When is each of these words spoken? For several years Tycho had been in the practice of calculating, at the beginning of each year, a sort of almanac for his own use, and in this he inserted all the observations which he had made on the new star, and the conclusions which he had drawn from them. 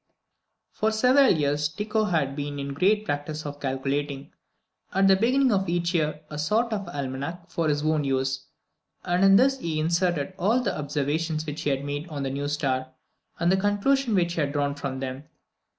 For 0.71 0.89
several 0.91 1.29
years 1.29 1.69
Tycho 1.69 2.05
had 2.05 2.35
been 2.35 2.57
in 2.57 2.73
the 2.73 2.95
practice 3.01 3.45
of 3.45 3.59
calculating, 3.59 4.31
at 4.95 5.07
the 5.07 5.15
beginning 5.15 5.51
of 5.51 5.69
each 5.69 5.93
year, 5.93 6.21
a 6.27 6.39
sort 6.39 6.73
of 6.73 6.89
almanac 6.89 7.51
for 7.51 7.67
his 7.69 7.83
own 7.83 8.03
use, 8.03 8.47
and 9.05 9.23
in 9.23 9.35
this 9.35 9.59
he 9.59 9.79
inserted 9.79 10.33
all 10.39 10.59
the 10.59 10.75
observations 10.75 11.45
which 11.45 11.61
he 11.61 11.69
had 11.69 11.85
made 11.85 12.09
on 12.09 12.23
the 12.23 12.31
new 12.31 12.47
star, 12.47 12.87
and 13.39 13.51
the 13.51 13.57
conclusions 13.57 14.15
which 14.15 14.33
he 14.33 14.41
had 14.41 14.53
drawn 14.53 14.73
from 14.73 15.01
them. 15.01 15.25